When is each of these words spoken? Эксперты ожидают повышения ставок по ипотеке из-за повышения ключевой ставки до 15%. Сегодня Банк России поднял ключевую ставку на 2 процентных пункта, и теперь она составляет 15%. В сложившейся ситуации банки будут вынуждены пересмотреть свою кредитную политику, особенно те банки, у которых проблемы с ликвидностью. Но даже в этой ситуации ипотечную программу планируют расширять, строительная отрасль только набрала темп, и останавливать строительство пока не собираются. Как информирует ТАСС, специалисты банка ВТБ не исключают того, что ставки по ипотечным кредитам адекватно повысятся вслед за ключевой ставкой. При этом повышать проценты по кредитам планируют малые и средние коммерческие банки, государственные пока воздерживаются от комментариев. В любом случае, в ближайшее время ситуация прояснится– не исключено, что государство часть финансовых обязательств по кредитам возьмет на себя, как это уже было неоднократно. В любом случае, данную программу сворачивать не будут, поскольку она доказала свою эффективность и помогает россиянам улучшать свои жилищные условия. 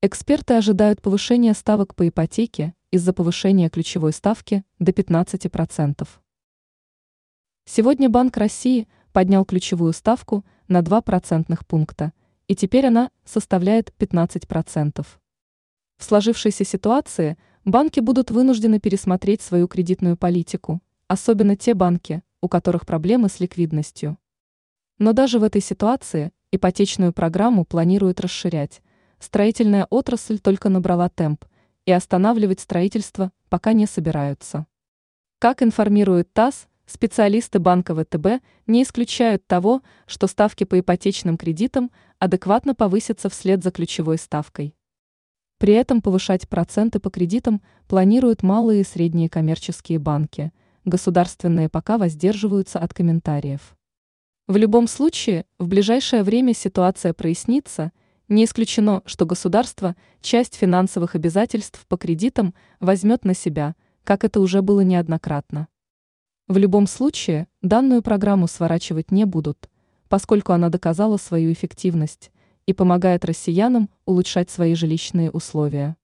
Эксперты 0.00 0.54
ожидают 0.54 1.02
повышения 1.02 1.52
ставок 1.54 1.96
по 1.96 2.06
ипотеке 2.06 2.72
из-за 2.92 3.12
повышения 3.12 3.68
ключевой 3.68 4.12
ставки 4.12 4.62
до 4.78 4.92
15%. 4.92 6.06
Сегодня 7.64 8.08
Банк 8.08 8.36
России 8.36 8.86
поднял 9.12 9.44
ключевую 9.44 9.92
ставку 9.92 10.44
на 10.68 10.82
2 10.82 11.00
процентных 11.00 11.66
пункта, 11.66 12.12
и 12.46 12.54
теперь 12.54 12.86
она 12.86 13.10
составляет 13.24 13.92
15%. 13.98 15.04
В 15.96 16.04
сложившейся 16.04 16.64
ситуации 16.64 17.36
банки 17.64 17.98
будут 17.98 18.30
вынуждены 18.30 18.78
пересмотреть 18.78 19.42
свою 19.42 19.66
кредитную 19.66 20.16
политику, 20.16 20.80
особенно 21.08 21.56
те 21.56 21.74
банки, 21.74 22.22
у 22.40 22.48
которых 22.48 22.86
проблемы 22.86 23.28
с 23.28 23.40
ликвидностью. 23.40 24.16
Но 24.98 25.12
даже 25.12 25.40
в 25.40 25.42
этой 25.42 25.60
ситуации 25.60 26.30
ипотечную 26.52 27.12
программу 27.12 27.64
планируют 27.64 28.20
расширять, 28.20 28.80
строительная 29.18 29.86
отрасль 29.90 30.38
только 30.38 30.68
набрала 30.68 31.08
темп, 31.08 31.44
и 31.84 31.92
останавливать 31.92 32.60
строительство 32.60 33.32
пока 33.48 33.72
не 33.72 33.86
собираются. 33.86 34.66
Как 35.38 35.62
информирует 35.62 36.32
ТАСС, 36.32 36.68
специалисты 36.84 37.58
банка 37.58 37.94
ВТБ 37.94 38.42
не 38.66 38.82
исключают 38.82 39.46
того, 39.46 39.82
что 40.06 40.26
ставки 40.26 40.64
по 40.64 40.78
ипотечным 40.78 41.36
кредитам 41.36 41.90
адекватно 42.18 42.74
повысятся 42.74 43.28
вслед 43.28 43.62
за 43.62 43.70
ключевой 43.70 44.18
ставкой. 44.18 44.74
При 45.58 45.72
этом 45.74 46.02
повышать 46.02 46.48
проценты 46.48 47.00
по 47.00 47.10
кредитам 47.10 47.62
планируют 47.88 48.42
малые 48.42 48.82
и 48.82 48.84
средние 48.84 49.28
коммерческие 49.28 49.98
банки, 49.98 50.52
государственные 50.84 51.68
пока 51.68 51.98
воздерживаются 51.98 52.78
от 52.78 52.92
комментариев. 52.94 53.76
В 54.46 54.56
любом 54.56 54.88
случае, 54.88 55.46
в 55.58 55.68
ближайшее 55.68 56.22
время 56.22 56.54
ситуация 56.54 57.12
прояснится– 57.12 57.92
не 58.28 58.44
исключено, 58.44 59.02
что 59.06 59.26
государство 59.26 59.96
часть 60.20 60.54
финансовых 60.54 61.14
обязательств 61.14 61.86
по 61.86 61.96
кредитам 61.96 62.54
возьмет 62.80 63.24
на 63.24 63.34
себя, 63.34 63.74
как 64.04 64.24
это 64.24 64.40
уже 64.40 64.62
было 64.62 64.80
неоднократно. 64.80 65.68
В 66.46 66.56
любом 66.56 66.86
случае, 66.86 67.46
данную 67.62 68.02
программу 68.02 68.48
сворачивать 68.48 69.10
не 69.10 69.24
будут, 69.24 69.68
поскольку 70.08 70.52
она 70.52 70.68
доказала 70.68 71.16
свою 71.16 71.52
эффективность 71.52 72.30
и 72.66 72.72
помогает 72.72 73.24
россиянам 73.24 73.90
улучшать 74.04 74.50
свои 74.50 74.74
жилищные 74.74 75.30
условия. 75.30 75.96